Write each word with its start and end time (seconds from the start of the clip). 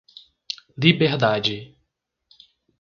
Liberdade 0.77 1.77